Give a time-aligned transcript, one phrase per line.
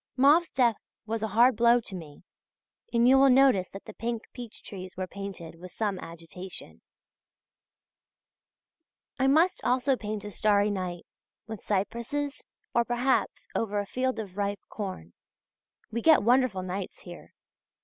[0.17, 2.23] Mauve's death was a hard blow to me,
[2.91, 6.81] and you will notice that the pink peach trees were painted with some agitation.
[9.19, 11.05] I must also paint a starry night,
[11.45, 12.41] with cypresses,
[12.73, 15.13] or, perhaps, over a field of ripe corn.
[15.91, 17.35] We get wonderful nights here.